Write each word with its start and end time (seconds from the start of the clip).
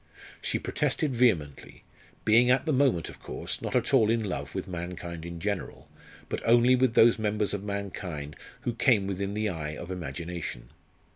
She 0.41 0.57
protested 0.57 1.13
vehemently, 1.13 1.83
being 2.25 2.49
at 2.49 2.65
the 2.65 2.73
moment, 2.73 3.07
of 3.07 3.21
course, 3.21 3.61
not 3.61 3.75
at 3.75 3.93
all 3.93 4.09
in 4.09 4.23
love 4.23 4.55
with 4.55 4.67
mankind 4.67 5.25
in 5.27 5.39
general, 5.39 5.87
but 6.27 6.41
only 6.43 6.75
with 6.75 6.95
those 6.95 7.19
members 7.19 7.53
of 7.53 7.63
mankind 7.63 8.35
who 8.61 8.73
came 8.73 9.05
within 9.05 9.35
the 9.35 9.47
eye 9.49 9.75
of 9.77 9.91
imagination. 9.91 10.69